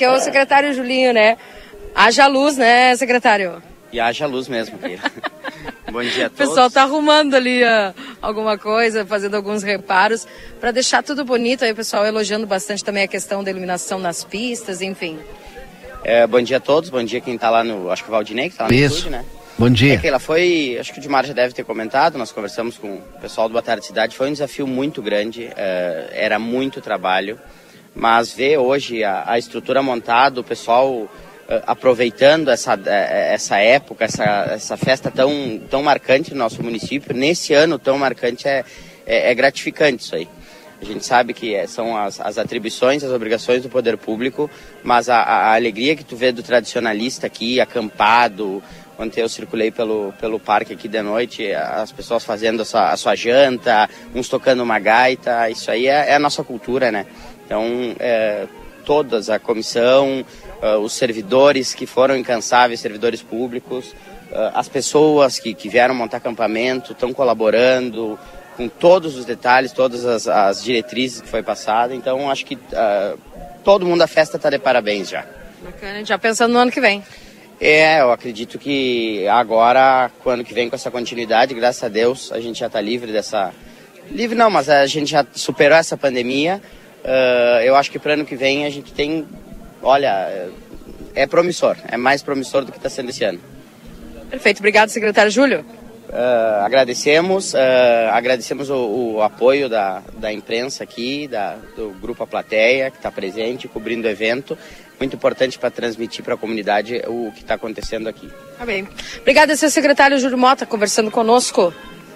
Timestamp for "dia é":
19.68-19.96